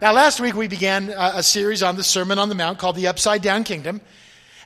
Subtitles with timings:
[0.00, 3.08] Now, last week we began a, series on the Sermon on the Mount called The
[3.08, 4.00] Upside Down Kingdom.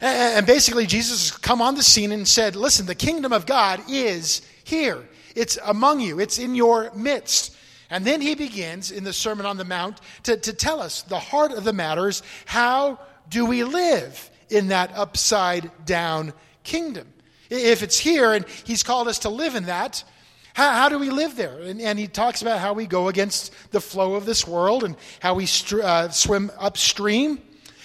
[0.00, 3.44] And, and basically, Jesus has come on the scene and said, Listen, the kingdom of
[3.44, 5.02] God is here,
[5.34, 7.56] it's among you, it's in your midst.
[7.90, 11.18] And then he begins in the Sermon on the Mount to, to tell us the
[11.18, 16.32] heart of the matter is how do we live in that upside down
[16.62, 17.12] kingdom?
[17.50, 20.04] If it's here and he's called us to live in that,
[20.54, 21.58] how, how do we live there?
[21.58, 24.96] And, and, he talks about how we go against the flow of this world and
[25.20, 25.46] how we
[25.82, 27.42] uh, swim upstream.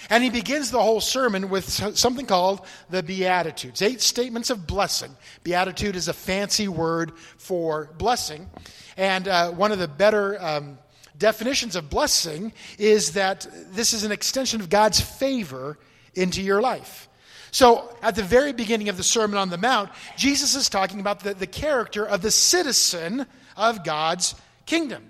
[0.08, 5.14] And he begins the whole sermon with something called the Beatitudes eight statements of blessing.
[5.44, 8.48] Beatitude is a fancy word for blessing.
[8.96, 10.78] And uh, one of the better um,
[11.18, 15.76] definitions of blessing is that this is an extension of God's favor
[16.14, 17.08] into your life.
[17.50, 21.20] So, at the very beginning of the Sermon on the Mount, Jesus is talking about
[21.20, 23.26] the, the character of the citizen
[23.56, 24.34] of God's
[24.66, 25.04] kingdom.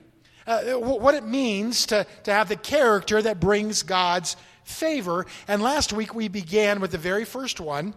[0.46, 5.26] Uh, what it means to, to have the character that brings God's favor.
[5.46, 7.94] And last week we began with the very first one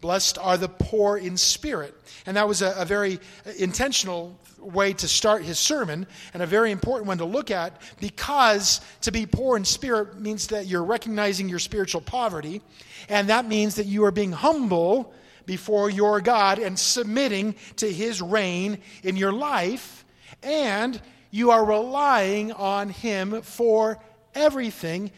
[0.00, 1.94] Blessed are the poor in spirit.
[2.26, 3.18] And that was a, a very
[3.58, 8.80] intentional way to start his sermon and a very important one to look at because
[9.02, 12.60] to be poor in spirit means that you're recognizing your spiritual poverty.
[13.08, 15.12] And that means that you are being humble
[15.46, 20.04] before your God and submitting to his reign in your life.
[20.42, 21.00] And
[21.30, 23.98] you are relying on him for
[24.34, 25.10] everything,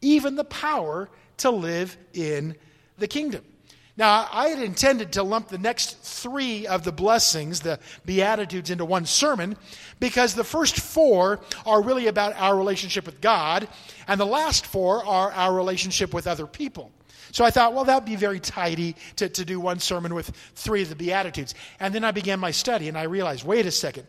[0.00, 2.56] even the power to live in
[2.98, 3.44] the kingdom.
[3.96, 8.86] Now, I had intended to lump the next three of the blessings, the Beatitudes, into
[8.86, 9.56] one sermon
[10.00, 13.68] because the first four are really about our relationship with God,
[14.08, 16.90] and the last four are our relationship with other people.
[17.32, 20.30] So I thought, well, that would be very tidy to, to do one sermon with
[20.54, 21.54] three of the Beatitudes.
[21.78, 24.06] And then I began my study, and I realized, wait a second.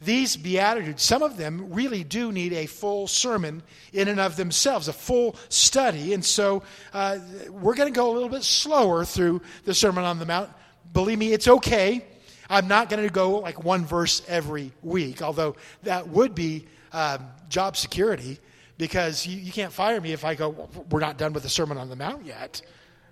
[0.00, 3.62] These Beatitudes, some of them really do need a full sermon
[3.92, 6.14] in and of themselves, a full study.
[6.14, 6.62] And so
[6.92, 7.18] uh,
[7.50, 10.50] we're going to go a little bit slower through the Sermon on the Mount.
[10.92, 12.04] Believe me, it's okay.
[12.48, 17.26] I'm not going to go like one verse every week, although that would be um,
[17.48, 18.38] job security
[18.78, 21.76] because you, you can't fire me if I go, we're not done with the Sermon
[21.76, 22.62] on the Mount yet.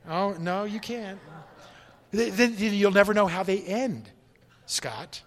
[0.08, 1.18] Oh, no, you can't.
[2.12, 4.08] Then you'll never know how they end,
[4.66, 5.20] Scott.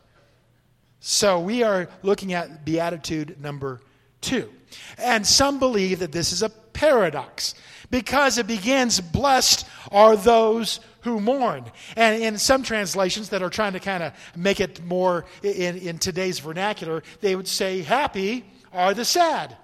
[1.00, 3.80] So we are looking at beatitude number
[4.22, 4.50] two.
[4.98, 7.56] And some believe that this is a paradox
[7.90, 11.66] because it begins, Blessed are those who mourn.
[11.96, 15.98] And in some translations that are trying to kind of make it more in, in
[15.98, 19.56] today's vernacular, they would say, Happy are the sad.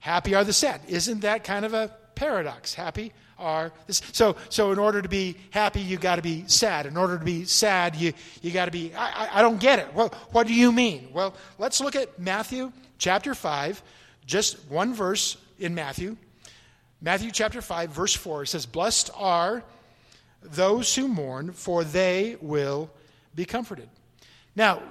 [0.00, 0.80] Happy are the sad.
[0.88, 2.74] Isn't that kind of a paradox?
[2.74, 4.02] Happy are this.
[4.12, 6.86] So, so in order to be happy, you got to be sad.
[6.86, 8.12] In order to be sad, you,
[8.42, 9.92] you got to be, I, I, I don't get it.
[9.94, 11.08] Well, what do you mean?
[11.12, 13.82] Well, let's look at Matthew chapter 5,
[14.26, 16.16] just one verse in Matthew.
[17.00, 19.62] Matthew chapter 5, verse 4, it says, Blessed are
[20.42, 22.90] those who mourn, for they will
[23.34, 23.88] be comforted.
[24.54, 24.82] Now,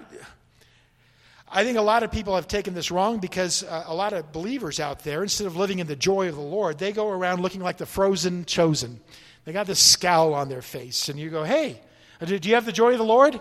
[1.55, 4.33] I think a lot of people have taken this wrong because uh, a lot of
[4.33, 7.41] believers out there, instead of living in the joy of the Lord, they go around
[7.41, 8.99] looking like the frozen chosen.
[9.45, 11.79] They got this scowl on their face, and you go, Hey,
[12.25, 13.39] do you have the joy of the Lord?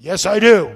[0.00, 0.74] Yes, I do.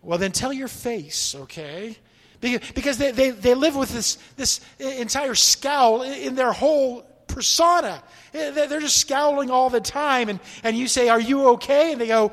[0.00, 1.94] Well, then tell your face, okay?
[2.40, 8.02] Because they, they, they live with this, this entire scowl in their whole persona.
[8.32, 11.92] They're just scowling all the time, and, and you say, Are you okay?
[11.92, 12.32] And they go,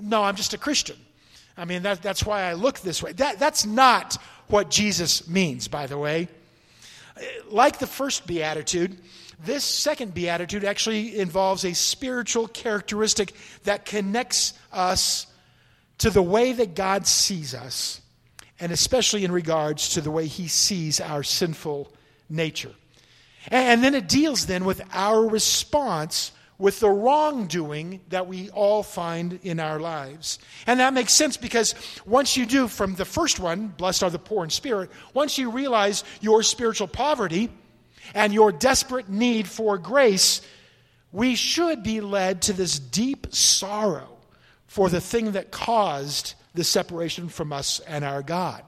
[0.00, 0.96] No, I'm just a Christian.
[1.56, 3.12] I mean, that, that's why I look this way.
[3.12, 4.18] That, that's not
[4.48, 6.28] what Jesus means, by the way.
[7.48, 8.96] Like the first beatitude,
[9.42, 13.32] this second beatitude actually involves a spiritual characteristic
[13.64, 15.26] that connects us
[15.98, 18.00] to the way that God sees us,
[18.60, 21.90] and especially in regards to the way he sees our sinful
[22.28, 22.72] nature.
[23.48, 29.38] And then it deals then with our response with the wrongdoing that we all find
[29.42, 30.38] in our lives.
[30.66, 31.74] And that makes sense because
[32.06, 35.50] once you do from the first one, blessed are the poor in spirit, once you
[35.50, 37.50] realize your spiritual poverty
[38.14, 40.40] and your desperate need for grace,
[41.12, 44.08] we should be led to this deep sorrow
[44.66, 48.62] for the thing that caused the separation from us and our God.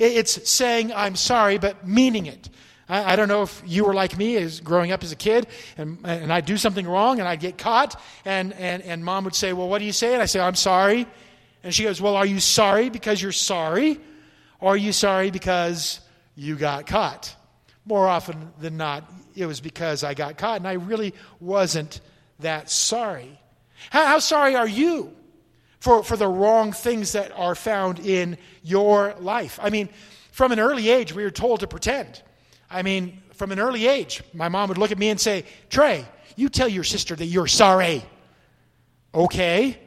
[0.00, 2.48] It's saying, I'm sorry, but meaning it.
[2.88, 5.46] I, I, don't know if you were like me as growing up as a kid,
[5.76, 9.34] and, and I'd do something wrong and I'd get caught, and, and, and mom would
[9.34, 10.12] say, Well, what do you say?
[10.12, 11.06] And I say, I'm sorry.
[11.62, 14.00] And she goes, Well, are you sorry because you're sorry?
[14.60, 16.00] Or are you sorry because
[16.36, 17.34] you got caught?
[17.86, 22.00] More often than not, it was because I got caught, and I really wasn't
[22.40, 23.38] that sorry.
[23.90, 25.14] How, how sorry are you
[25.80, 29.58] for, for the wrong things that are found in your life?
[29.62, 29.88] I mean,
[30.32, 32.22] from an early age, we were told to pretend.
[32.70, 36.04] I mean, from an early age, my mom would look at me and say, Trey,
[36.36, 38.04] you tell your sister that you're sorry.
[39.14, 39.78] Okay,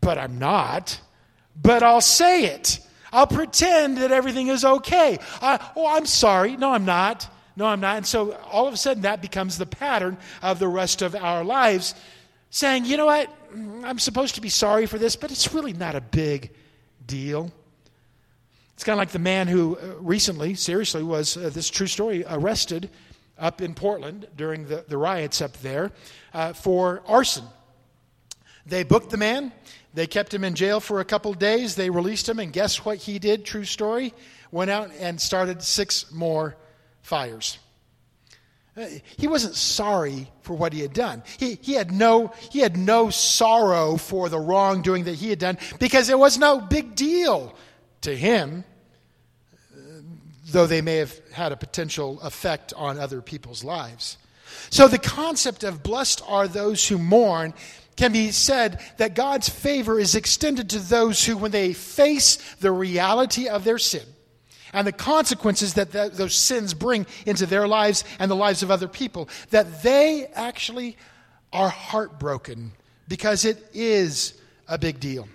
[0.00, 1.00] but I'm not.
[1.60, 2.80] But I'll say it.
[3.12, 5.18] I'll pretend that everything is okay.
[5.42, 6.56] Oh, I'm sorry.
[6.56, 7.28] No, I'm not.
[7.56, 7.96] No, I'm not.
[7.98, 11.44] And so all of a sudden, that becomes the pattern of the rest of our
[11.44, 11.94] lives,
[12.50, 13.32] saying, you know what?
[13.52, 16.50] I'm supposed to be sorry for this, but it's really not a big
[17.04, 17.52] deal.
[18.80, 22.24] It's kind of like the man who uh, recently, seriously, was uh, this true story,
[22.26, 22.88] arrested
[23.38, 25.92] up in Portland during the, the riots up there
[26.32, 27.44] uh, for arson.
[28.64, 29.52] They booked the man,
[29.92, 32.96] they kept him in jail for a couple days, they released him, and guess what
[32.96, 33.44] he did?
[33.44, 34.14] True story.
[34.50, 36.56] Went out and started six more
[37.02, 37.58] fires.
[38.74, 38.86] Uh,
[39.18, 41.22] he wasn't sorry for what he had done.
[41.36, 45.58] He, he, had no, he had no sorrow for the wrongdoing that he had done
[45.78, 47.54] because it was no big deal
[48.00, 48.64] to him
[50.52, 54.18] though they may have had a potential effect on other people's lives.
[54.70, 57.54] So the concept of blessed are those who mourn
[57.96, 62.72] can be said that God's favor is extended to those who, when they face the
[62.72, 64.06] reality of their sin
[64.72, 68.88] and the consequences that those sins bring into their lives and the lives of other
[68.88, 70.96] people, that they actually
[71.52, 72.72] are heartbroken
[73.08, 75.28] because it is a big deal.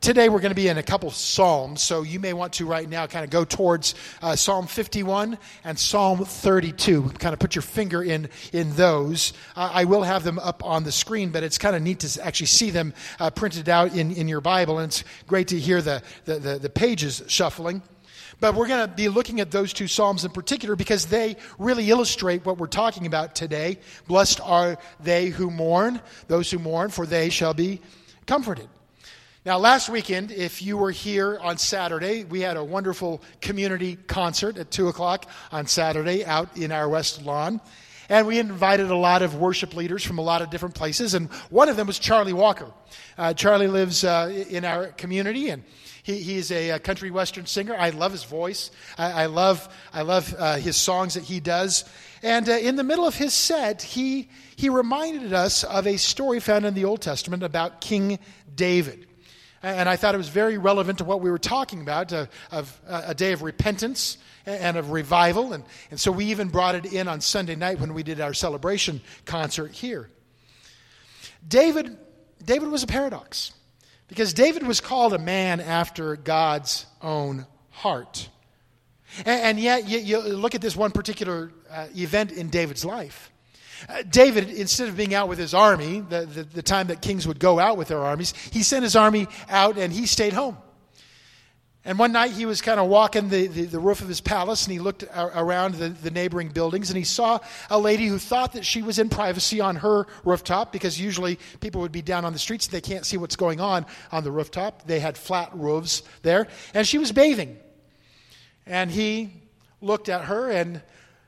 [0.00, 2.88] Today we're going to be in a couple Psalms, so you may want to right
[2.88, 7.10] now kind of go towards uh, Psalm 51 and Psalm 32.
[7.18, 9.32] Kind of put your finger in, in those.
[9.54, 12.24] Uh, I will have them up on the screen, but it's kind of neat to
[12.24, 15.80] actually see them uh, printed out in, in your Bible, and it's great to hear
[15.80, 17.82] the, the, the, the pages shuffling.
[18.40, 21.88] But we're going to be looking at those two Psalms in particular because they really
[21.88, 23.78] illustrate what we're talking about today.
[24.08, 27.80] Blessed are they who mourn, those who mourn, for they shall be
[28.26, 28.68] comforted.
[29.44, 34.56] Now, last weekend, if you were here on Saturday, we had a wonderful community concert
[34.56, 37.60] at 2 o'clock on Saturday out in our West Lawn.
[38.08, 41.14] And we invited a lot of worship leaders from a lot of different places.
[41.14, 42.70] And one of them was Charlie Walker.
[43.18, 45.64] Uh, Charlie lives uh, in our community, and
[46.04, 47.74] he, he's a, a, country western singer.
[47.76, 48.70] I love his voice.
[48.96, 51.84] I, I love, I love uh, his songs that he does.
[52.22, 56.38] And uh, in the middle of his set, he, he reminded us of a story
[56.38, 58.20] found in the Old Testament about King
[58.54, 59.08] David.
[59.62, 62.80] And I thought it was very relevant to what we were talking about uh, of
[62.86, 65.52] uh, a day of repentance and of revival.
[65.52, 68.34] And, and so we even brought it in on Sunday night when we did our
[68.34, 70.10] celebration concert here.
[71.46, 71.96] David,
[72.44, 73.52] David was a paradox
[74.08, 78.28] because David was called a man after God's own heart.
[79.24, 83.31] And, and yet, you, you, look at this one particular uh, event in David's life.
[83.88, 87.26] Uh, David, instead of being out with his army, the, the, the, time that kings
[87.26, 90.56] would go out with their armies, he sent his army out and he stayed home.
[91.84, 94.64] And one night he was kind of walking the, the, the roof of his palace
[94.64, 97.40] and he looked around the, the neighboring buildings and he saw
[97.70, 101.80] a lady who thought that she was in privacy on her rooftop because usually people
[101.80, 104.30] would be down on the streets and they can't see what's going on on the
[104.30, 104.86] rooftop.
[104.86, 106.46] They had flat roofs there.
[106.72, 107.58] And she was bathing.
[108.64, 109.42] And he
[109.80, 110.82] looked at her and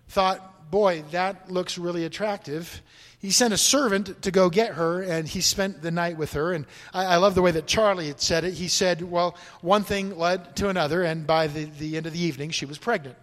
[0.07, 2.83] thought, boy, that looks really attractive.
[3.19, 6.53] He sent a servant to go get her, and he spent the night with her.
[6.53, 8.53] And I, I love the way that Charlie had said it.
[8.53, 12.21] He said, well, one thing led to another, and by the, the end of the
[12.21, 13.17] evening, she was pregnant.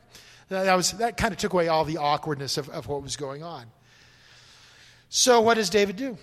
[0.49, 3.43] That, was, that kind of took away all the awkwardness of, of what was going
[3.43, 3.67] on.
[5.09, 6.17] So, what does David do?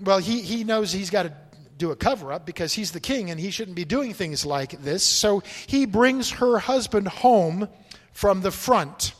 [0.00, 1.32] Well, he, he knows he's got to
[1.76, 4.80] do a cover up because he's the king and he shouldn't be doing things like
[4.82, 5.02] this.
[5.02, 7.68] So, he brings her husband home
[8.12, 9.12] from the front.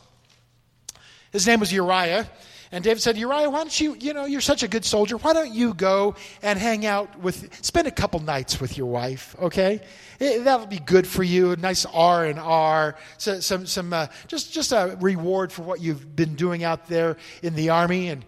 [1.35, 2.29] His name was Uriah.
[2.71, 5.17] And David said, Uriah, why don't you, you know, you're such a good soldier.
[5.17, 9.35] Why don't you go and hang out with, spend a couple nights with your wife,
[9.39, 9.81] okay?
[10.19, 11.51] It, that'll be good for you.
[11.51, 12.95] A nice R and R.
[13.17, 17.17] So, some, some, uh, just, just a reward for what you've been doing out there
[17.43, 18.07] in the army.
[18.07, 18.23] And,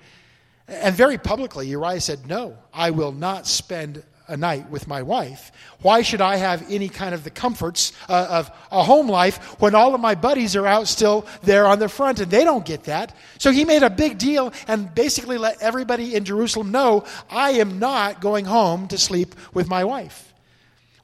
[0.67, 5.51] and very publicly, Uriah said, No, I will not spend a night with my wife.
[5.81, 9.75] Why should I have any kind of the comforts uh, of a home life when
[9.75, 12.83] all of my buddies are out still there on the front and they don't get
[12.85, 13.15] that?
[13.37, 17.79] So he made a big deal and basically let everybody in Jerusalem know I am
[17.79, 20.33] not going home to sleep with my wife.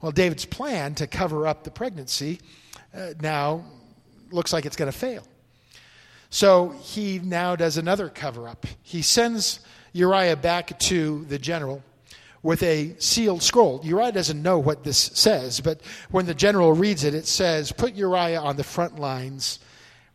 [0.00, 2.40] Well, David's plan to cover up the pregnancy
[2.94, 3.64] uh, now
[4.30, 5.26] looks like it's going to fail.
[6.28, 8.66] So he now does another cover up.
[8.82, 9.60] He sends
[9.92, 11.82] Uriah back to the general
[12.44, 13.80] with a sealed scroll.
[13.82, 17.94] Uriah doesn't know what this says, but when the general reads it, it says, Put
[17.94, 19.58] Uriah on the front lines,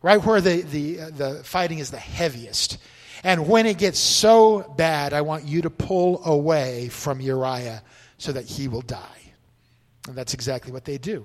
[0.00, 2.78] right where the, the, uh, the fighting is the heaviest.
[3.24, 7.82] And when it gets so bad, I want you to pull away from Uriah
[8.16, 9.20] so that he will die.
[10.06, 11.24] And that's exactly what they do.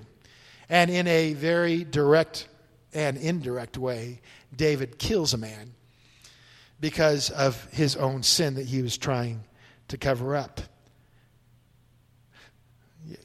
[0.68, 2.48] And in a very direct
[2.92, 4.20] and indirect way,
[4.54, 5.72] David kills a man
[6.80, 9.44] because of his own sin that he was trying
[9.86, 10.60] to cover up.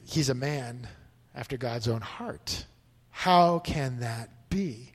[0.04, 0.88] He's a man
[1.34, 2.66] after God's own heart.
[3.10, 4.92] How can that be?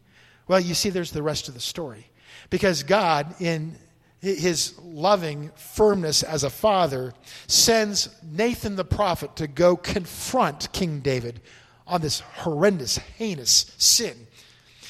[0.47, 2.09] Well, you see, there's the rest of the story.
[2.49, 3.75] Because God, in
[4.21, 7.13] his loving firmness as a father,
[7.47, 11.41] sends Nathan the prophet to go confront King David
[11.85, 14.27] on this horrendous, heinous sin.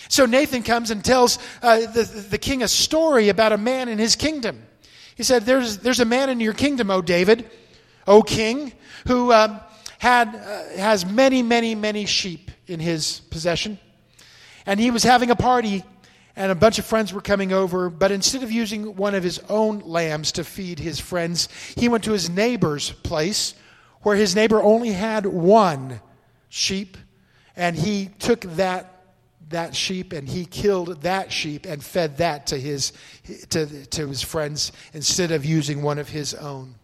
[0.09, 3.97] So Nathan comes and tells uh, the, the king a story about a man in
[3.97, 4.63] his kingdom.
[5.15, 7.49] He said, There's, there's a man in your kingdom, O David,
[8.07, 8.71] O king,
[9.07, 9.59] who um,
[9.99, 13.79] had, uh, has many, many, many sheep in his possession.
[14.65, 15.83] And he was having a party,
[16.35, 17.89] and a bunch of friends were coming over.
[17.89, 22.03] But instead of using one of his own lambs to feed his friends, he went
[22.03, 23.55] to his neighbor's place,
[24.01, 26.01] where his neighbor only had one
[26.49, 26.97] sheep,
[27.55, 28.93] and he took that
[29.49, 32.91] that sheep and he killed that sheep and fed that to his
[33.49, 36.75] to, to his friends instead of using one of his own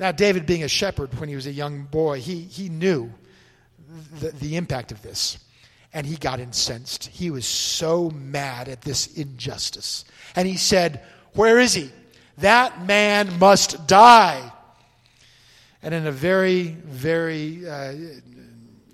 [0.00, 3.12] now david being a shepherd when he was a young boy he, he knew
[4.20, 5.38] the, the impact of this.
[5.92, 7.06] And he got incensed.
[7.06, 10.04] He was so mad at this injustice.
[10.36, 11.02] And he said
[11.34, 11.90] where is he?
[12.38, 14.52] That man must die.
[15.82, 17.94] And in a very very uh,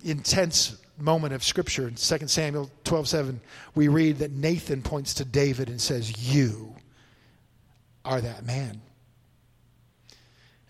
[0.04, 3.38] intense moment of scripture in 2 Samuel 12:7
[3.74, 6.74] we read that Nathan points to David and says you
[8.04, 8.80] are that man.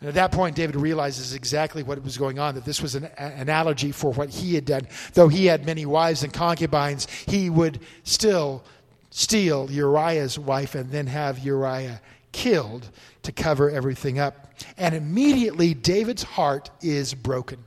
[0.01, 3.05] And at that point David realizes exactly what was going on that this was an
[3.17, 4.89] analogy for what he had done.
[5.15, 8.63] Though he had many wives and concubines, he would still
[9.11, 12.91] steal Uriah's wife and then have Uriah killed
[13.23, 14.53] to cover everything up.
[14.77, 17.65] And immediately David's heart is broken.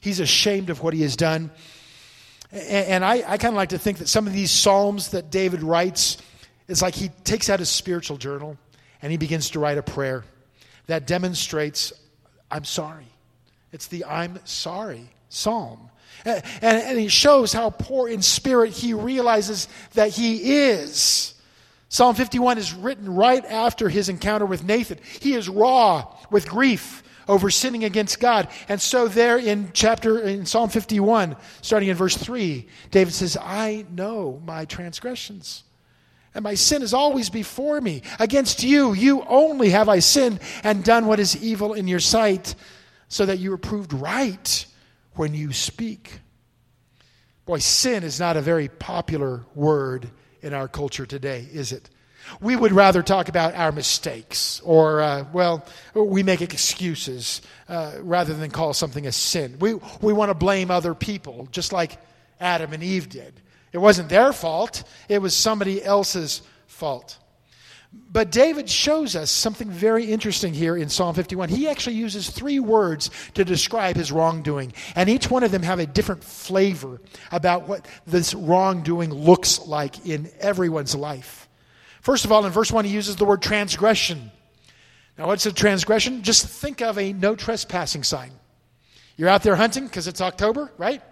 [0.00, 1.50] He's ashamed of what he has done.
[2.50, 5.62] And I, I kind of like to think that some of these Psalms that David
[5.62, 6.18] writes,
[6.68, 8.56] it's like he takes out his spiritual journal
[9.02, 10.24] and he begins to write a prayer
[10.86, 11.92] that demonstrates,
[12.50, 13.06] I'm sorry.
[13.72, 15.90] It's the I'm sorry psalm.
[16.24, 21.34] And, and, he shows how poor in spirit he realizes that he is.
[21.88, 24.98] Psalm 51 is written right after his encounter with Nathan.
[25.20, 28.48] He is raw with grief over sinning against God.
[28.68, 33.84] And so there in chapter in Psalm 51, starting in verse 3, David says, "I
[33.90, 35.62] know my transgressions."
[36.36, 38.02] And my sin is always before me.
[38.20, 42.54] Against you, you only have I sinned and done what is evil in your sight,
[43.08, 44.66] so that you are proved right
[45.14, 46.20] when you speak.
[47.46, 50.10] Boy, sin is not a very popular word
[50.42, 51.88] in our culture today, is it?
[52.38, 55.64] We would rather talk about our mistakes or, uh, well,
[55.94, 59.56] we make excuses uh, rather than call something a sin.
[59.58, 61.98] We, we want to blame other people, just like
[62.40, 63.40] Adam and Eve did.
[63.72, 67.18] It wasn't their fault, it was somebody else's fault.
[68.12, 71.48] But David shows us something very interesting here in Psalm 51.
[71.48, 75.78] He actually uses three words to describe his wrongdoing, and each one of them have
[75.78, 77.00] a different flavor
[77.32, 81.48] about what this wrongdoing looks like in everyone's life.
[82.02, 84.30] First of all, in verse 1, he uses the word transgression.
[85.18, 86.22] Now, what's a transgression?
[86.22, 88.30] Just think of a no trespassing sign.
[89.16, 91.02] You're out there hunting because it's October, right?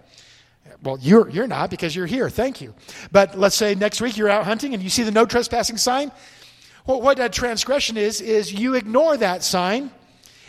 [0.83, 2.29] Well, you're, you're not because you're here.
[2.29, 2.75] Thank you.
[3.13, 6.13] But let's say next week you're out hunting and you see the no trespassing sign.
[6.87, 9.91] Well, what a transgression is, is you ignore that sign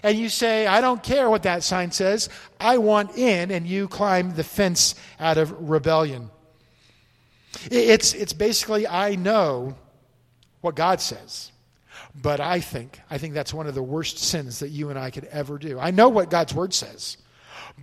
[0.03, 2.29] and you say, I don't care what that sign says.
[2.59, 6.29] I want in, and you climb the fence out of rebellion.
[7.71, 9.75] It's, it's basically, I know
[10.61, 11.51] what God says.
[12.21, 15.09] But I think, I think that's one of the worst sins that you and I
[15.09, 15.79] could ever do.
[15.79, 17.17] I know what God's word says,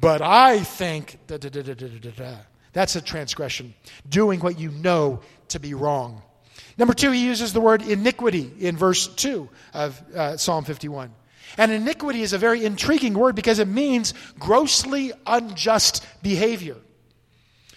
[0.01, 2.35] but I think da, da, da,
[2.73, 3.75] that's a transgression,
[4.09, 6.23] doing what you know to be wrong.
[6.79, 11.13] Number two, he uses the word iniquity in verse 2 of uh, Psalm 51.
[11.59, 16.77] And iniquity is a very intriguing word because it means grossly unjust behavior.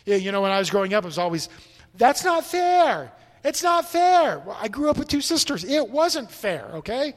[0.06, 1.50] You know, when I was growing up, it was always,
[1.96, 3.12] that's not fair.
[3.44, 4.40] It's not fair.
[4.40, 5.64] Well, I grew up with two sisters.
[5.64, 7.16] It wasn't fair, okay?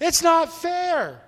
[0.00, 1.22] It's not fair.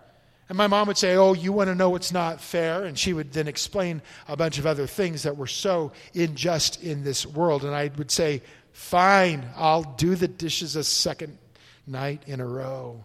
[0.50, 2.84] And my mom would say, Oh, you want to know what's not fair?
[2.84, 7.04] And she would then explain a bunch of other things that were so unjust in
[7.04, 7.64] this world.
[7.64, 8.42] And I would say,
[8.72, 11.38] Fine, I'll do the dishes a second
[11.86, 13.04] night in a row.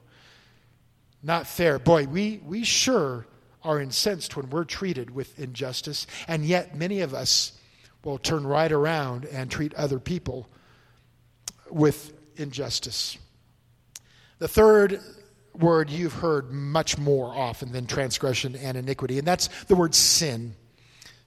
[1.22, 1.78] Not fair.
[1.78, 3.28] Boy, we, we sure
[3.64, 6.08] are incensed when we're treated with injustice.
[6.28, 7.52] And yet, many of us
[8.04, 10.50] will turn right around and treat other people
[11.70, 13.20] with injustice.
[14.40, 15.00] The third
[15.60, 20.56] word you've heard much more often than transgression and iniquity, and that's the word sin.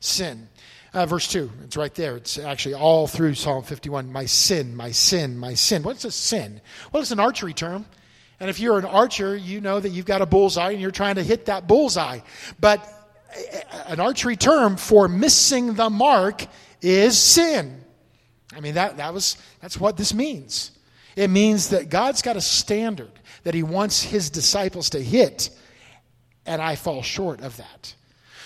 [0.01, 0.49] Sin.
[0.95, 2.17] Uh, verse 2, it's right there.
[2.17, 4.11] It's actually all through Psalm 51.
[4.11, 5.83] My sin, my sin, my sin.
[5.83, 6.61] What's a sin?
[6.93, 7.85] Well, it's an archery term.
[8.41, 11.17] And if you're an archer, you know that you've got a bullseye and you're trying
[11.17, 12.21] to hit that bullseye.
[12.59, 12.89] But
[13.87, 16.47] an archery term for missing the mark
[16.81, 17.85] is sin.
[18.55, 20.71] I mean, that, that was, that's what this means.
[21.17, 23.11] It means that God's got a standard
[23.49, 25.49] that He wants His disciples to hit,
[26.45, 27.95] and I fall short of that.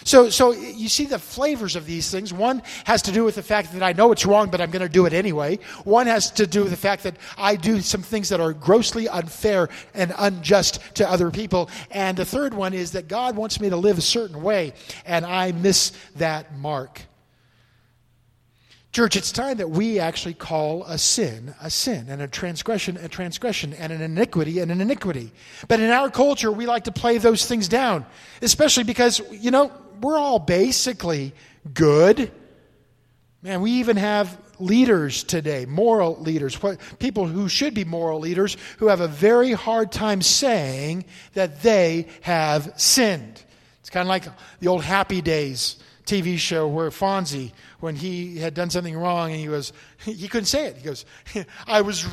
[0.04, 2.32] So, so you see the flavors of these things.
[2.32, 4.87] One has to do with the fact that I know it's wrong, but I'm going
[4.87, 5.59] to do it anyway.
[5.82, 9.09] One has to do with the fact that I do some things that are grossly
[9.09, 11.68] unfair and unjust to other people.
[11.90, 15.26] And the third one is that God wants me to live a certain way, and
[15.26, 17.02] I miss that mark.
[18.92, 23.08] Church, it's time that we actually call a sin a sin, and a transgression a
[23.08, 25.32] transgression, and an iniquity and an iniquity.
[25.66, 28.04] But in our culture, we like to play those things down,
[28.42, 29.72] especially because, you know,
[30.02, 31.32] we're all basically
[31.72, 32.30] good.
[33.40, 36.58] Man, we even have leaders today, moral leaders,
[36.99, 42.08] people who should be moral leaders, who have a very hard time saying that they
[42.20, 43.42] have sinned.
[43.80, 44.25] It's kind of like
[44.61, 49.40] the old Happy Days TV show where Fonzie, when he had done something wrong and
[49.40, 49.73] he was,
[50.04, 50.76] he couldn't say it.
[50.76, 51.04] He goes,
[51.66, 52.06] I was,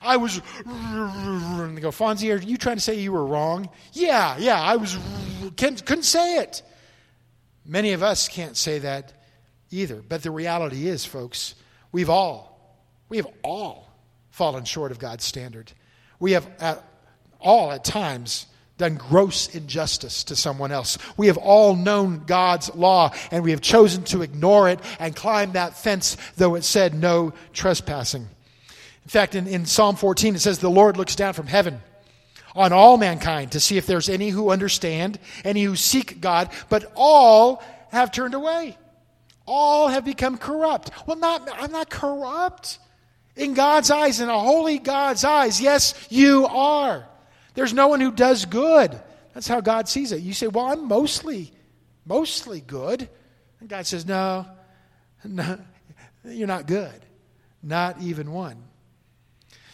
[0.00, 3.68] I was, and they go, Fonzie, are you trying to say you were wrong?
[3.92, 4.98] Yeah, yeah, I was,
[5.56, 6.62] couldn't say it.
[7.66, 9.12] Many of us can't say that
[9.70, 10.02] either.
[10.06, 11.54] But the reality is, folks,
[11.92, 13.88] we've all, we have all
[14.30, 15.72] fallen short of God's standard.
[16.18, 16.84] We have at,
[17.40, 20.98] all at times done gross injustice to someone else.
[21.16, 25.52] We have all known God's law and we have chosen to ignore it and climb
[25.52, 28.22] that fence, though it said no trespassing.
[28.22, 31.80] In fact, in, in Psalm 14, it says, The Lord looks down from heaven
[32.56, 36.90] on all mankind to see if there's any who understand, any who seek God, but
[36.96, 38.76] all have turned away.
[39.46, 40.90] All have become corrupt.
[41.06, 42.78] Well, not, I'm not corrupt.
[43.36, 47.06] In God's eyes, in a holy God's eyes, yes, you are.
[47.54, 49.00] There's no one who does good.
[49.32, 50.20] That's how God sees it.
[50.20, 51.52] You say, Well, I'm mostly,
[52.04, 53.08] mostly good.
[53.60, 54.46] And God says, No,
[55.24, 55.58] no
[56.24, 57.04] you're not good.
[57.62, 58.56] Not even one.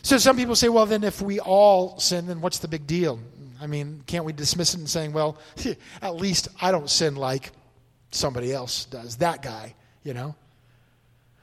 [0.02, 3.20] So some people say, Well, then if we all sin, then what's the big deal?
[3.60, 5.38] I mean, can't we dismiss it and saying, Well,
[6.02, 7.52] at least I don't sin like
[8.10, 10.34] somebody else does, that guy, you know?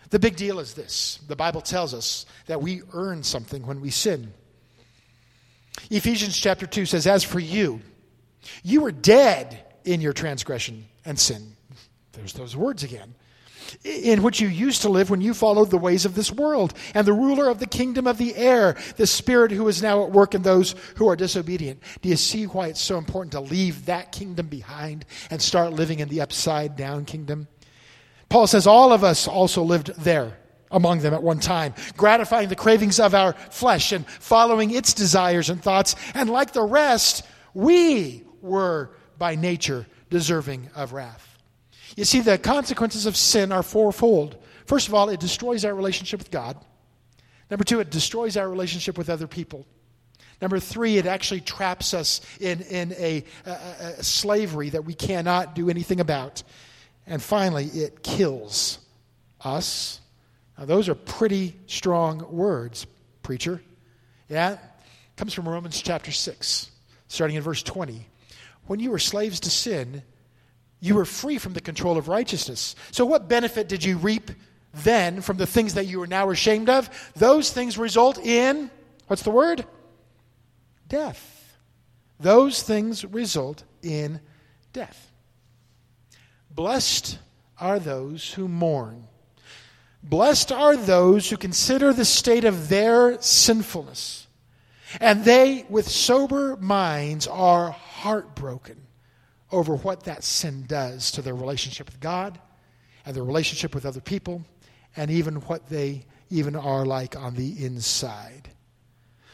[0.10, 3.90] The big deal is this the Bible tells us that we earn something when we
[3.90, 4.34] sin.
[5.90, 7.82] Ephesians chapter 2 says, As for you,
[8.64, 11.56] you were dead in your transgression and sin.
[12.14, 13.16] There's those words again.
[13.84, 17.06] In which you used to live when you followed the ways of this world and
[17.06, 20.34] the ruler of the kingdom of the air, the spirit who is now at work
[20.34, 21.82] in those who are disobedient.
[22.02, 26.00] Do you see why it's so important to leave that kingdom behind and start living
[26.00, 27.48] in the upside down kingdom?
[28.30, 30.38] Paul says all of us also lived there
[30.72, 35.50] among them at one time, gratifying the cravings of our flesh and following its desires
[35.50, 35.96] and thoughts.
[36.14, 41.38] And like the rest, we were by nature deserving of wrath.
[41.96, 44.38] You see, the consequences of sin are fourfold.
[44.66, 46.58] First of all, it destroys our relationship with God.
[47.50, 49.66] Number two, it destroys our relationship with other people.
[50.42, 53.52] Number three, it actually traps us in, in a, a,
[53.98, 56.44] a slavery that we cannot do anything about.
[57.08, 58.80] And finally, it kills
[59.42, 60.02] us
[60.58, 62.88] now, those are pretty strong words,
[63.22, 63.62] preacher.
[64.28, 64.58] Yeah?
[65.16, 66.72] Comes from Romans chapter 6,
[67.08, 68.08] starting in verse 20.
[68.66, 70.02] When you were slaves to sin,
[70.80, 72.76] you were free from the control of righteousness.
[72.92, 74.32] So, what benefit did you reap
[74.74, 76.90] then from the things that you are now ashamed of?
[77.16, 78.70] Those things result in,
[79.08, 79.66] what's the word?
[80.88, 81.58] Death.
[82.20, 84.20] Those things result in
[84.74, 85.12] death.
[86.50, 87.20] Blessed
[87.60, 89.08] are those who mourn
[90.10, 94.28] Blessed are those who consider the state of their sinfulness,
[95.02, 98.78] and they, with sober minds, are heartbroken
[99.52, 102.40] over what that sin does to their relationship with God
[103.06, 104.46] and their relationship with other people,
[104.96, 108.50] and even what they even are like on the inside.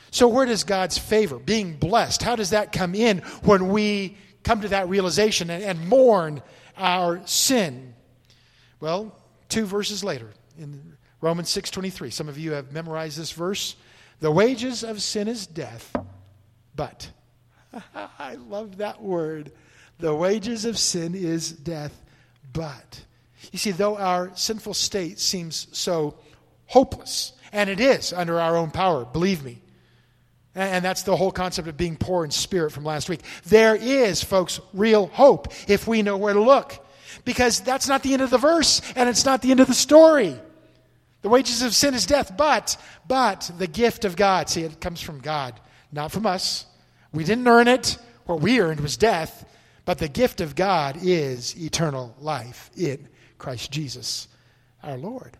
[0.09, 4.61] So, where does God's favor, being blessed, how does that come in when we come
[4.61, 6.41] to that realization and, and mourn
[6.77, 7.93] our sin?
[8.79, 9.15] Well,
[9.49, 12.11] two verses later, in Romans 6:23.
[12.11, 13.75] Some of you have memorized this verse.
[14.19, 15.95] The wages of sin is death,
[16.75, 17.09] but
[18.19, 19.51] I love that word.
[19.99, 22.01] The wages of sin is death,
[22.51, 23.01] but
[23.51, 26.15] you see though our sinful state seems so
[26.67, 29.61] hopeless, and it is under our own power, believe me.
[30.55, 33.21] And that's the whole concept of being poor in spirit from last week.
[33.45, 36.82] There is, folks, real hope if we know where to look.
[37.25, 39.73] Because that's not the end of the verse and it's not the end of the
[39.73, 40.35] story.
[41.21, 42.75] The wages of sin is death, but,
[43.07, 45.59] but the gift of God, see, it comes from God,
[45.91, 46.65] not from us.
[47.13, 47.97] We didn't earn it.
[48.25, 49.45] What we earned was death,
[49.85, 53.07] but the gift of God is eternal life in
[53.37, 54.27] Christ Jesus
[54.83, 55.37] our Lord.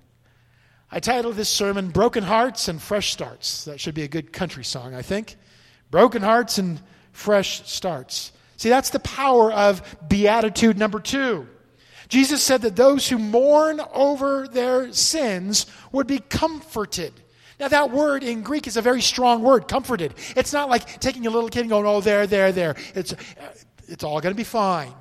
[0.89, 3.65] I titled this sermon Broken Hearts and Fresh Starts.
[3.65, 5.35] That should be a good country song, I think.
[5.91, 6.79] Broken Hearts and
[7.11, 8.31] Fresh Starts.
[8.57, 11.47] See, that's the power of beatitude number two.
[12.13, 17.11] Jesus said that those who mourn over their sins would be comforted.
[17.59, 20.13] Now, that word in Greek is a very strong word, comforted.
[20.35, 22.75] It's not like taking a little kid and going, oh, there, there, there.
[22.93, 23.17] It's, uh,
[23.87, 24.93] it's all going to be fine.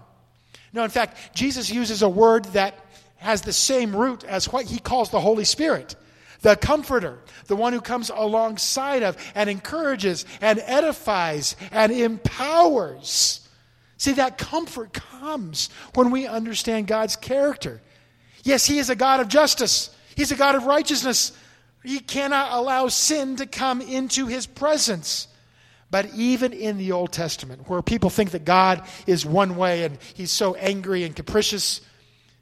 [0.73, 2.83] No, in fact, Jesus uses a word that
[3.19, 5.95] has the same root as what he calls the Holy Spirit
[6.41, 13.42] the comforter, the one who comes alongside of and encourages and edifies and empowers.
[14.03, 17.81] See, that comfort comes when we understand God's character.
[18.43, 21.31] Yes, He is a God of justice, He's a God of righteousness.
[21.85, 25.29] He cannot allow sin to come into His presence.
[25.89, 29.97] But even in the Old Testament, where people think that God is one way and
[30.15, 31.81] He's so angry and capricious,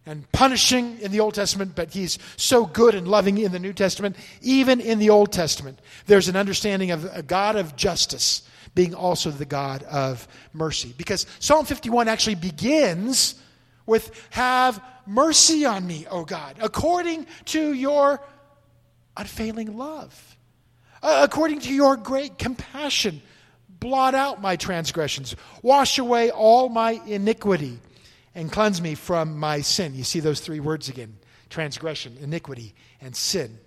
[0.07, 3.75] and punishing in the Old Testament, but he's so good and loving in the New
[3.75, 4.17] Testament.
[4.41, 9.31] Even in the Old Testament, there's an understanding of a God of justice being also
[9.31, 10.95] the God of mercy.
[10.97, 13.35] Because Psalm 51 actually begins
[13.87, 18.21] with, Have mercy on me, O God, according to your
[19.17, 20.37] unfailing love,
[21.03, 23.23] uh, according to your great compassion.
[23.69, 27.79] Blot out my transgressions, wash away all my iniquity
[28.35, 29.95] and cleanse me from my sin.
[29.95, 31.17] You see those three words again
[31.49, 33.59] transgression, iniquity, and sin.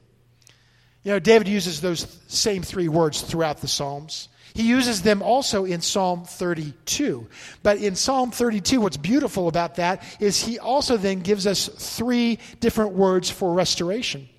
[1.03, 4.29] You know, David uses those same three words throughout the Psalms.
[4.53, 7.27] He uses them also in Psalm 32.
[7.63, 12.39] But in Psalm 32, what's beautiful about that is he also then gives us three
[12.59, 14.29] different words for restoration.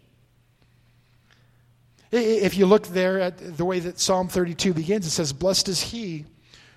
[2.12, 5.80] If you look there at the way that Psalm 32 begins, it says, Blessed is
[5.80, 6.26] he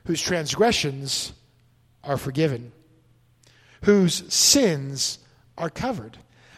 [0.06, 1.34] whose transgressions
[2.04, 2.72] are forgiven
[3.84, 5.20] whose sins
[5.58, 6.18] are covered.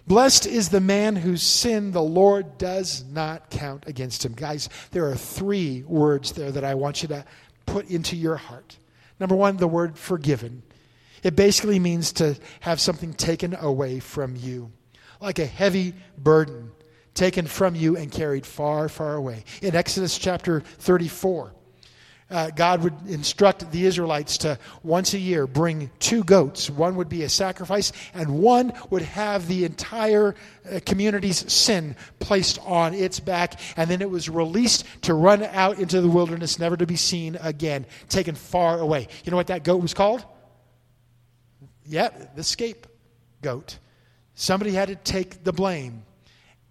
[0.10, 4.34] Blessed is the man whose sin the Lord does not count against him.
[4.34, 7.24] Guys, there are three words there that I want you to
[7.68, 8.76] put into your heart.
[9.20, 10.64] Number one, the word forgiven.
[11.22, 14.72] It basically means to have something taken away from you,
[15.22, 16.72] like a heavy burden
[17.14, 19.44] taken from you and carried far, far away.
[19.62, 21.54] In Exodus chapter 34,
[22.32, 26.70] uh, God would instruct the Israelites to once a year bring two goats.
[26.70, 30.36] One would be a sacrifice, and one would have the entire
[30.72, 35.80] uh, community's sin placed on its back, and then it was released to run out
[35.80, 39.08] into the wilderness, never to be seen again, taken far away.
[39.24, 40.24] You know what that goat was called?
[41.86, 43.80] Yeah, the scapegoat.
[44.36, 46.04] Somebody had to take the blame,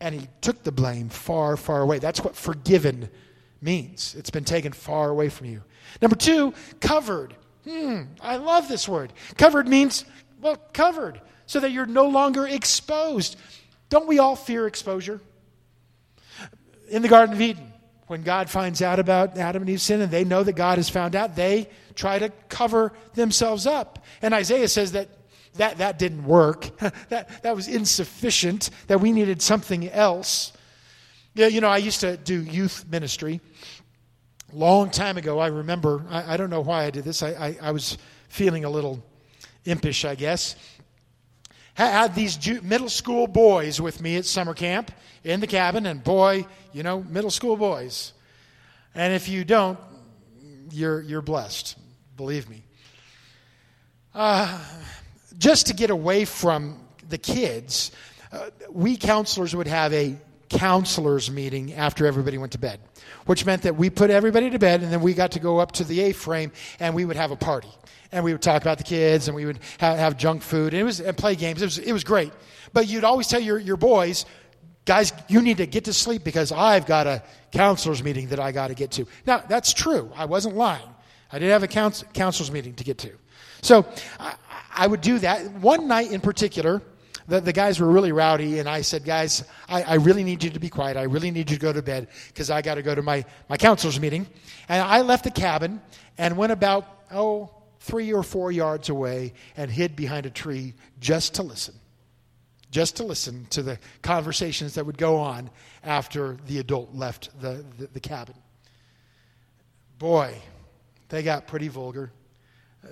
[0.00, 1.98] and he took the blame far, far away.
[1.98, 3.10] That's what forgiven
[3.60, 4.14] means.
[4.16, 5.62] It's been taken far away from you.
[6.00, 7.34] Number two, covered.
[7.64, 9.12] Hmm, I love this word.
[9.36, 10.04] Covered means,
[10.40, 13.36] well, covered, so that you're no longer exposed.
[13.88, 15.20] Don't we all fear exposure?
[16.88, 17.72] In the Garden of Eden,
[18.06, 20.88] when God finds out about Adam and Eve's sin and they know that God has
[20.88, 24.04] found out, they try to cover themselves up.
[24.22, 25.08] And Isaiah says that
[25.54, 26.76] that, that didn't work.
[27.08, 30.52] that, that was insufficient, that we needed something else.
[31.38, 33.40] Yeah, you know, I used to do youth ministry.
[34.52, 37.22] Long time ago, I remember, I, I don't know why I did this.
[37.22, 37.96] I, I, I, was
[38.28, 39.04] feeling a little
[39.64, 40.56] impish, I guess.
[41.74, 44.90] Had these middle school boys with me at summer camp
[45.22, 48.14] in the cabin, and boy, you know, middle school boys.
[48.96, 49.78] And if you don't,
[50.72, 51.78] you're, you're blessed,
[52.16, 52.64] believe me.
[54.12, 54.60] Uh,
[55.38, 57.92] just to get away from the kids,
[58.32, 60.16] uh, we counselors would have a
[60.48, 62.80] counselors meeting after everybody went to bed,
[63.26, 65.72] which meant that we put everybody to bed and then we got to go up
[65.72, 67.68] to the A frame and we would have a party.
[68.10, 70.80] And we would talk about the kids and we would have, have junk food and,
[70.80, 71.60] it was, and play games.
[71.60, 72.32] It was, it was great.
[72.72, 74.24] But you'd always tell your, your boys,
[74.86, 78.52] guys, you need to get to sleep because I've got a counselors meeting that I
[78.52, 79.06] got to get to.
[79.26, 80.10] Now, that's true.
[80.16, 80.88] I wasn't lying.
[81.30, 83.12] I did have a counselors meeting to get to.
[83.60, 83.86] So
[84.18, 84.34] I,
[84.74, 85.52] I would do that.
[85.52, 86.80] One night in particular,
[87.28, 90.50] the, the guys were really rowdy, and I said, Guys, I, I really need you
[90.50, 90.96] to be quiet.
[90.96, 93.24] I really need you to go to bed because I got to go to my,
[93.48, 94.26] my counselor's meeting.
[94.68, 95.80] And I left the cabin
[96.16, 101.34] and went about, oh, three or four yards away and hid behind a tree just
[101.34, 101.74] to listen.
[102.70, 105.50] Just to listen to the conversations that would go on
[105.84, 108.34] after the adult left the, the, the cabin.
[109.98, 110.34] Boy,
[111.08, 112.10] they got pretty vulgar.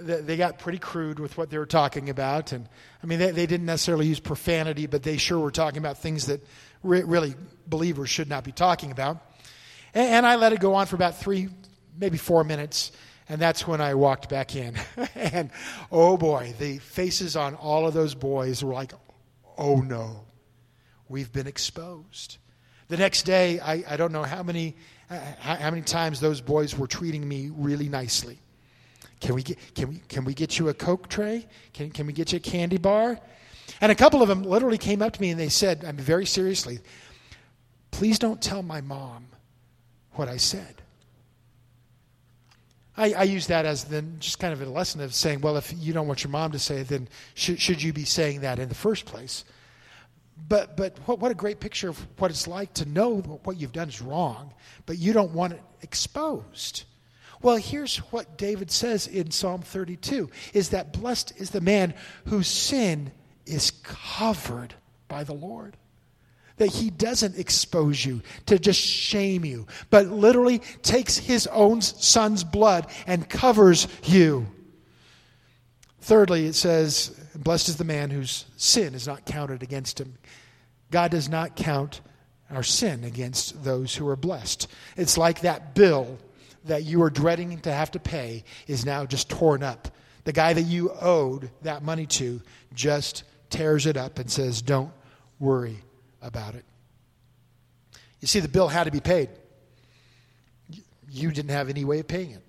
[0.00, 2.52] They got pretty crude with what they were talking about.
[2.52, 2.68] And
[3.02, 6.26] I mean, they, they didn't necessarily use profanity, but they sure were talking about things
[6.26, 6.44] that
[6.82, 7.34] re- really
[7.66, 9.18] believers should not be talking about.
[9.94, 11.48] And, and, I let it go on for about three,
[11.98, 12.92] maybe four minutes.
[13.28, 14.76] And that's when I walked back in.
[15.14, 15.50] and
[15.90, 18.92] oh boy, the faces on all of those boys were like,
[19.58, 20.24] oh no,
[21.08, 22.38] we've been exposed.
[22.88, 24.76] The next day, I, I don't know how many,
[25.10, 28.38] uh, how many times those boys were treating me really nicely.
[29.20, 31.46] Can we get, can we, can we get you a Coke Trey?
[31.72, 33.18] Can, can we get you a candy bar?
[33.80, 36.00] And a couple of them literally came up to me and they said, I mean,
[36.00, 36.78] very seriously,
[37.90, 39.26] please don't tell my mom
[40.12, 40.82] what I said.
[42.96, 45.72] I, I use that as then just kind of a lesson of saying, well, if
[45.76, 48.58] you don't want your mom to say it, then should, should you be saying that
[48.58, 49.44] in the first place?
[50.48, 53.72] But, but what, what a great picture of what it's like to know what you've
[53.72, 54.52] done is wrong,
[54.86, 56.84] but you don't want it exposed.
[57.46, 62.48] Well, here's what David says in Psalm 32 is that blessed is the man whose
[62.48, 63.12] sin
[63.46, 64.74] is covered
[65.06, 65.76] by the Lord.
[66.56, 72.42] That he doesn't expose you to just shame you, but literally takes his own son's
[72.42, 74.48] blood and covers you.
[76.00, 80.18] Thirdly, it says, Blessed is the man whose sin is not counted against him.
[80.90, 82.00] God does not count
[82.50, 84.66] our sin against those who are blessed.
[84.96, 86.18] It's like that bill
[86.66, 89.88] that you are dreading to have to pay is now just torn up.
[90.24, 92.42] The guy that you owed that money to
[92.74, 94.92] just tears it up and says, Don't
[95.38, 95.78] worry
[96.20, 96.64] about it.
[98.20, 99.28] You see, the bill had to be paid.
[101.08, 102.42] You didn't have any way of paying it.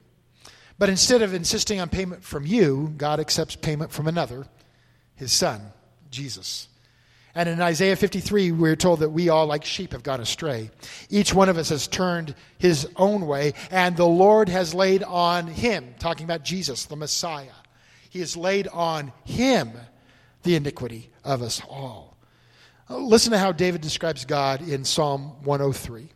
[0.79, 4.45] But instead of insisting on payment from you, God accepts payment from another,
[5.15, 5.61] his son,
[6.11, 6.67] Jesus.
[7.37, 10.71] And in Isaiah 53, we're told that we all, like sheep, have gone astray.
[11.07, 15.45] Each one of us has turned his own way, and the Lord has laid on
[15.45, 17.53] him, talking about Jesus, the Messiah,
[18.09, 19.71] he has laid on him
[20.41, 22.17] the iniquity of us all.
[22.89, 26.09] Listen to how David describes God in Psalm 103.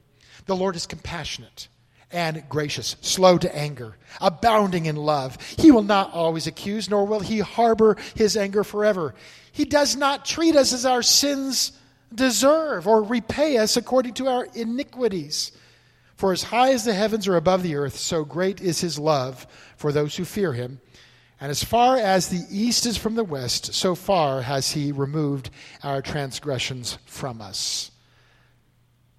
[0.47, 1.67] The Lord is compassionate
[2.11, 5.37] and gracious, slow to anger, abounding in love.
[5.41, 9.13] He will not always accuse, nor will he harbor his anger forever.
[9.51, 11.73] He does not treat us as our sins
[12.13, 15.51] deserve or repay us according to our iniquities.
[16.15, 19.47] For as high as the heavens are above the earth, so great is his love
[19.75, 20.79] for those who fear him.
[21.39, 25.49] And as far as the east is from the west, so far has he removed
[25.81, 27.89] our transgressions from us.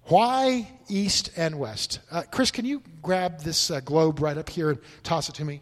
[0.03, 1.99] Why east and west?
[2.09, 5.45] Uh, Chris, can you grab this uh, globe right up here and toss it to
[5.45, 5.61] me?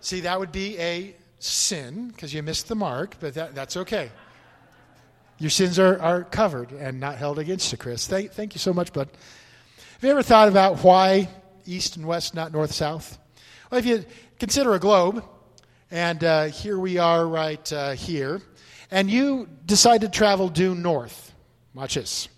[0.00, 4.10] See, that would be a sin because you missed the mark, but that, that's okay.
[5.38, 8.06] Your sins are, are covered and not held against you, Chris.
[8.06, 9.08] Thank, thank you so much, bud.
[9.94, 11.28] Have you ever thought about why
[11.66, 13.18] east and west, not north south?
[13.70, 14.04] Well, if you
[14.38, 15.24] consider a globe,
[15.90, 18.40] and uh, here we are right uh, here,
[18.90, 21.34] and you decide to travel due north,
[21.74, 22.28] watch this.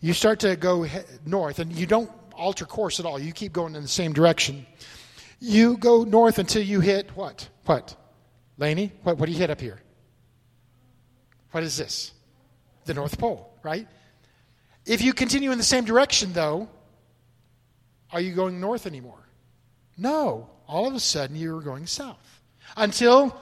[0.00, 0.86] You start to go
[1.24, 3.18] north, and you don't alter course at all.
[3.18, 4.66] You keep going in the same direction.
[5.44, 7.50] You go north until you hit what?
[7.66, 7.94] What?
[8.56, 8.92] Laney?
[9.02, 9.78] What, what do you hit up here?
[11.50, 12.12] What is this?
[12.86, 13.86] The North Pole, right?
[14.86, 16.70] If you continue in the same direction, though,
[18.10, 19.28] are you going north anymore?
[19.98, 20.48] No.
[20.66, 22.40] All of a sudden, you're going south.
[22.74, 23.38] Until,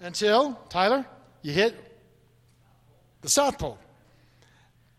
[0.00, 1.04] until, Tyler,
[1.42, 1.74] you hit
[3.20, 3.78] the South Pole.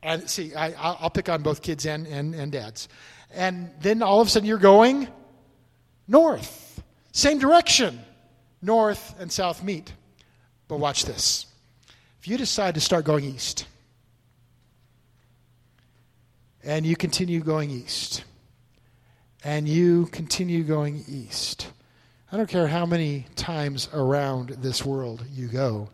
[0.03, 2.89] And see, I, will pick on both kids and, and, and dads.
[3.33, 5.07] And then all of a sudden, you're going
[6.07, 6.81] north.
[7.11, 7.99] Same direction.
[8.61, 9.93] North and south meet.
[10.67, 11.45] But watch this.
[12.19, 13.65] If you decide to start going east,
[16.63, 18.23] and you continue going east,
[19.43, 21.67] and you continue going east,
[22.31, 25.89] I don't care how many times around this world you go,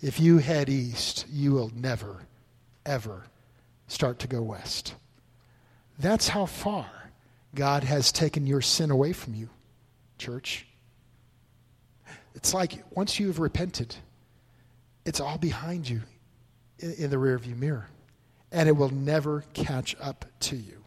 [0.00, 2.22] if you head east, you will never,
[2.86, 3.24] ever
[3.86, 4.94] start to go west.
[5.98, 6.99] That's how far
[7.54, 9.48] God has taken your sin away from you,
[10.18, 10.66] church.
[12.34, 13.94] It's like once you have repented,
[15.04, 16.02] it's all behind you
[16.78, 17.88] in, in the rearview mirror,
[18.52, 20.80] and it will never catch up to you.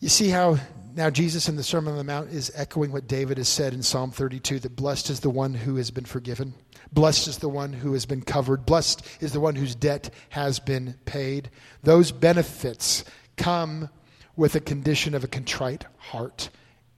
[0.00, 0.58] You see how
[0.94, 3.82] now Jesus in the Sermon on the Mount is echoing what David has said in
[3.82, 6.54] Psalm 32 that blessed is the one who has been forgiven,
[6.90, 10.58] blessed is the one who has been covered, blessed is the one whose debt has
[10.58, 11.50] been paid.
[11.82, 13.04] Those benefits
[13.36, 13.88] come
[14.36, 16.50] with a condition of a contrite heart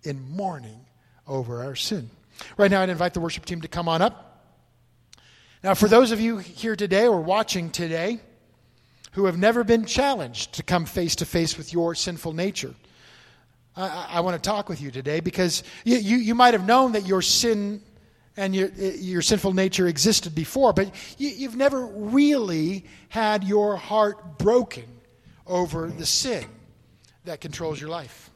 [0.03, 0.81] in mourning
[1.27, 2.11] over our sin.
[2.57, 4.29] Right now, I'd invite the worship team to come on up.
[5.63, 8.21] Now, for those of you here today or watching today
[9.13, 12.75] who have never been challenged to come face to face with your sinful nature.
[13.77, 16.93] I, I want to talk with you today because you, you, you, might have known
[16.93, 17.83] that your sin
[18.37, 24.39] and your, your sinful nature existed before, but you, you've never really had your heart
[24.39, 24.85] broken
[25.47, 26.47] over the sin
[27.25, 28.31] that controls your life.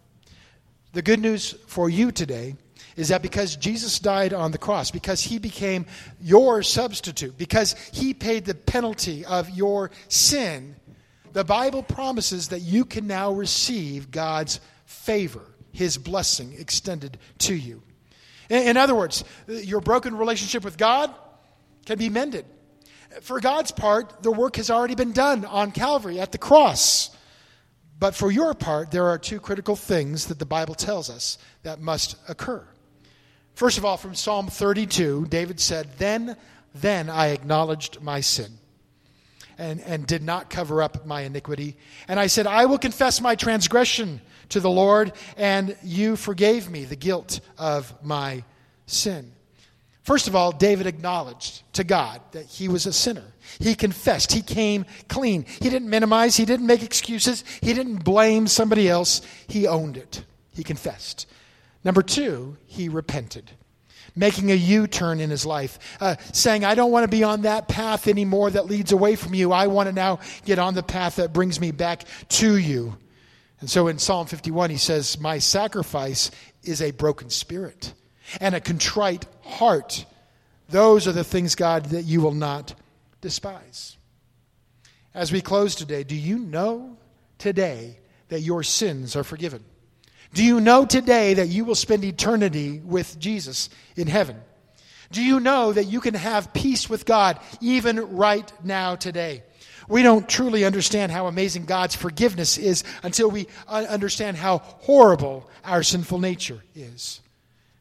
[0.92, 2.57] The good news for you today
[2.96, 5.87] is that because Jesus died on the cross, because he became
[6.20, 10.77] your substitute, because he paid the penalty of your sin,
[11.33, 17.83] the Bible promises that you can now receive God's favor, his blessing extended to you.
[18.49, 21.12] In, other words, your broken relationship with God
[21.85, 22.46] can be mended.
[23.20, 27.11] For God's part, the work has already been done on Calvary at the cross.
[27.98, 31.80] But for your part, there are two critical things that the Bible tells us that
[31.80, 32.66] must occur.
[33.54, 36.37] First of all, from Psalm 32, David said, Then,
[36.74, 38.59] then I acknowledged my sin
[39.56, 41.76] and, and did not cover up my iniquity.
[42.06, 46.85] And I said, I will confess my transgression to the Lord, and you forgave me
[46.85, 48.44] the guilt of my
[48.87, 49.32] sin.
[50.07, 53.25] First of all, David acknowledged to God that he was a sinner.
[53.59, 54.31] He confessed.
[54.31, 55.45] He came clean.
[55.61, 56.37] He didn't minimize.
[56.37, 57.42] He didn't make excuses.
[57.61, 59.21] He didn't blame somebody else.
[59.49, 60.25] He owned it.
[60.55, 61.27] He confessed.
[61.83, 63.51] Number two, he repented,
[64.14, 67.42] making a U turn in his life, uh, saying, I don't want to be on
[67.42, 69.51] that path anymore that leads away from you.
[69.51, 72.97] I want to now get on the path that brings me back to you.
[73.59, 76.31] And so in Psalm 51, he says, My sacrifice
[76.62, 77.92] is a broken spirit
[78.41, 80.05] and a contrite heart.
[80.69, 82.75] Those are the things, God, that you will not
[83.21, 83.97] despise.
[85.15, 86.97] As we close today, do you know
[87.39, 89.65] today that your sins are forgiven?
[90.35, 94.37] Do you know today that you will spend eternity with Jesus in heaven?
[95.12, 99.45] Do you know that you can have peace with God even right now today?
[99.89, 105.85] We don't truly understand how amazing God's forgiveness is until we understand how horrible our
[105.85, 107.21] sinful nature is.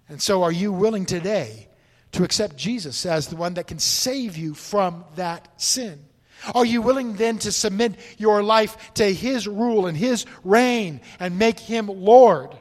[0.08, 1.68] And so, are you willing today
[2.13, 6.06] to accept Jesus as the one that can save you from that sin?
[6.54, 11.39] Are you willing then to submit your life to His rule and His reign and
[11.39, 12.56] make Him Lord?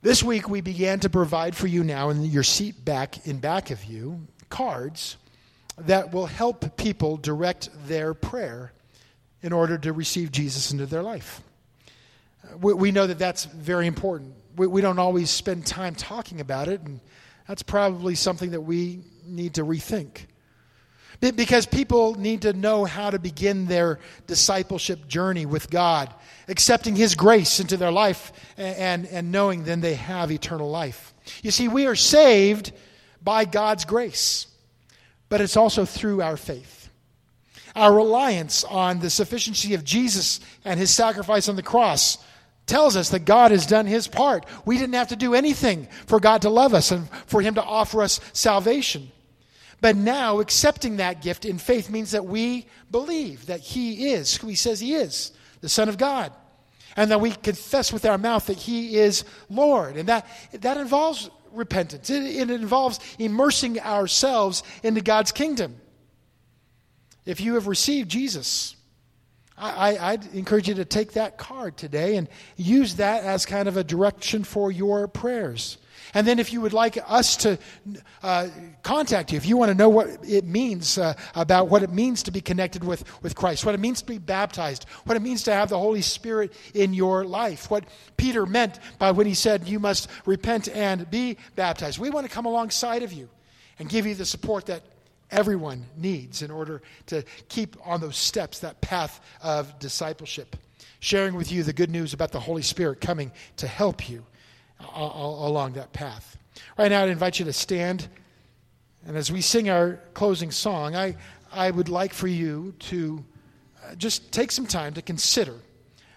[0.00, 3.70] This week we began to provide for you now in your seat back in back
[3.70, 5.16] of you cards
[5.76, 8.72] that will help people direct their prayer
[9.42, 11.40] in order to receive Jesus into their life.
[12.44, 14.34] Uh, we, we know that that's very important.
[14.58, 17.00] We, we don't always spend time talking about it, and
[17.46, 20.26] that's probably something that we need to rethink.
[21.20, 26.14] Because people need to know how to begin their discipleship journey with God,
[26.46, 31.14] accepting His grace into their life and, and knowing then they have eternal life.
[31.42, 32.72] You see, we are saved
[33.22, 34.46] by God's grace
[35.28, 36.90] but it's also through our faith.
[37.74, 42.18] Our reliance on the sufficiency of Jesus and his sacrifice on the cross
[42.68, 44.46] tells us that God has done his part.
[44.64, 47.62] We didn't have to do anything for God to love us and for him to
[47.62, 49.10] offer us salvation.
[49.80, 54.48] But now, accepting that gift in faith means that we believe that he is who
[54.48, 56.32] he says he is, the Son of God.
[56.96, 59.96] And that we confess with our mouth that he is Lord.
[59.96, 62.10] And that, that involves repentance.
[62.10, 65.76] It, it involves immersing ourselves into God's kingdom.
[67.24, 68.74] If you have received Jesus,
[69.58, 73.76] I, would encourage you to take that card today and use that as kind of
[73.76, 75.78] a direction for your prayers.
[76.14, 77.58] And then, if you would like us to
[78.22, 78.48] uh,
[78.82, 82.22] contact you, if you want to know what it means uh, about what it means
[82.24, 85.42] to be connected with, with Christ, what it means to be baptized, what it means
[85.44, 87.84] to have the Holy Spirit in your life, what
[88.16, 92.32] Peter meant by when he said, You must repent and be baptized, we want to
[92.32, 93.28] come alongside of you
[93.78, 94.82] and give you the support that
[95.30, 100.56] everyone needs in order to keep on those steps, that path of discipleship.
[101.00, 104.24] Sharing with you the good news about the Holy Spirit coming to help you
[104.94, 106.36] along that path.
[106.76, 108.08] Right now, I'd invite you to stand.
[109.06, 111.16] And as we sing our closing song, I,
[111.52, 113.24] I would like for you to
[113.84, 115.54] uh, just take some time to consider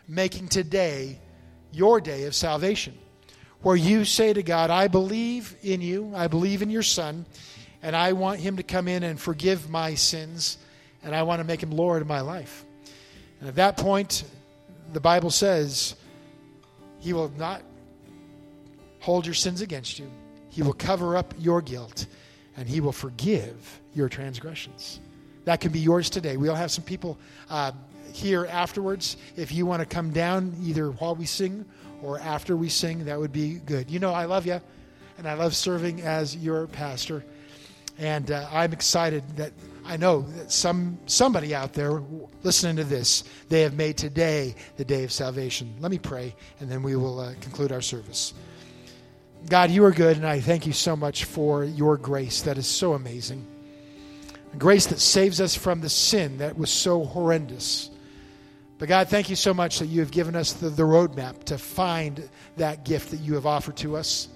[0.07, 1.19] making today
[1.71, 2.97] your day of salvation,
[3.61, 7.25] where you say to God, I believe in you, I believe in your Son,
[7.81, 10.57] and I want him to come in and forgive my sins,
[11.03, 12.65] and I want to make him Lord of my life.
[13.39, 14.23] And at that point,
[14.93, 15.95] the Bible says,
[16.99, 17.63] He will not
[18.99, 20.09] hold your sins against you.
[20.49, 22.05] He will cover up your guilt
[22.55, 24.99] and he will forgive your transgressions.
[25.45, 26.37] That can be yours today.
[26.37, 27.17] We'll have some people
[27.49, 27.71] uh,
[28.13, 29.17] here afterwards.
[29.35, 31.65] If you want to come down either while we sing
[32.03, 33.89] or after we sing, that would be good.
[33.89, 34.61] You know, I love you
[35.17, 37.23] and I love serving as your pastor.
[38.01, 39.53] And uh, I'm excited that
[39.85, 42.01] I know that some somebody out there
[42.41, 45.75] listening to this, they have made today the day of salvation.
[45.79, 48.33] Let me pray, and then we will uh, conclude our service.
[49.47, 52.65] God, you are good, and I thank you so much for your grace that is
[52.65, 53.45] so amazing.
[54.57, 57.91] Grace that saves us from the sin that was so horrendous.
[58.79, 61.59] But God, thank you so much that you have given us the, the roadmap to
[61.59, 62.27] find
[62.57, 64.27] that gift that you have offered to us.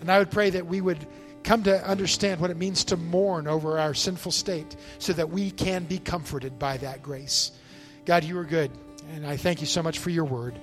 [0.00, 1.06] And I would pray that we would
[1.44, 5.50] come to understand what it means to mourn over our sinful state so that we
[5.50, 7.52] can be comforted by that grace.
[8.04, 8.70] God, you are good,
[9.12, 10.58] and I thank you so much for your word.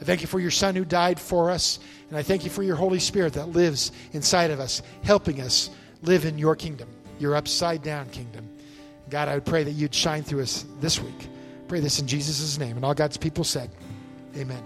[0.00, 1.78] I thank you for your Son who died for us,
[2.08, 5.70] and I thank you for your Holy Spirit that lives inside of us, helping us
[6.02, 8.48] live in your kingdom, your upside down kingdom.
[9.10, 11.28] God, I would pray that you'd shine through us this week.
[11.68, 12.76] Pray this in Jesus' name.
[12.76, 13.70] And all God's people said,
[14.36, 14.62] Amen.